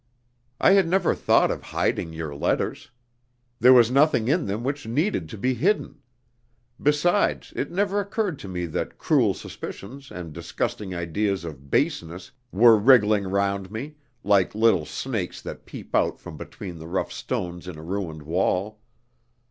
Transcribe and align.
"I 0.59 0.71
had 0.71 0.87
never 0.87 1.13
thought 1.13 1.51
of 1.51 1.61
hiding 1.61 2.11
your 2.11 2.33
letters. 2.35 2.89
There 3.59 3.71
was 3.71 3.91
nothing 3.91 4.27
in 4.27 4.47
them 4.47 4.63
which 4.63 4.87
needed 4.87 5.29
to 5.29 5.37
be 5.37 5.53
hidden. 5.53 5.99
Besides, 6.81 7.53
it 7.55 7.69
never 7.69 7.99
occurred 7.99 8.39
to 8.39 8.47
me 8.47 8.65
that 8.65 8.97
cruel 8.97 9.35
suspicions 9.35 10.09
and 10.09 10.33
disgusting 10.33 10.95
ideas 10.95 11.43
of 11.45 11.69
baseness 11.69 12.31
were 12.51 12.77
wriggling 12.79 13.27
round 13.27 13.69
me, 13.69 13.93
like 14.23 14.55
little 14.55 14.87
snakes 14.87 15.39
that 15.43 15.67
peep 15.67 15.93
out 15.93 16.19
from 16.19 16.35
between 16.35 16.79
the 16.79 16.87
rough 16.87 17.11
stones 17.11 17.67
in 17.67 17.77
a 17.77 17.83
ruined 17.83 18.23
wall. 18.23 18.79